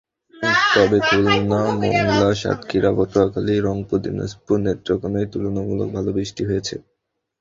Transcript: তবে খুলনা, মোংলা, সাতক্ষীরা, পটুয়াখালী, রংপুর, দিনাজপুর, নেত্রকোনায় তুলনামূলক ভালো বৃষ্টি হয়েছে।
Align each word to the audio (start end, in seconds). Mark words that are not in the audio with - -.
তবে 0.73 0.97
খুলনা, 1.07 1.59
মোংলা, 1.81 2.29
সাতক্ষীরা, 2.41 2.91
পটুয়াখালী, 2.97 3.55
রংপুর, 3.59 3.99
দিনাজপুর, 4.05 4.57
নেত্রকোনায় 4.65 5.27
তুলনামূলক 5.31 5.89
ভালো 5.97 6.09
বৃষ্টি 6.17 6.43
হয়েছে। 6.45 6.75